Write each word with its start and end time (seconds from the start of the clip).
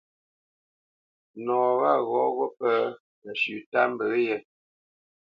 Nɔ 1.45 1.55
wâ 1.79 1.91
ghɔ̂ 2.09 2.25
wo 2.37 2.45
pə̂ 2.57 2.73
məshʉ̌ 3.23 3.57
tât 3.71 3.85
mbə 3.91 4.05
yé. 4.27 4.35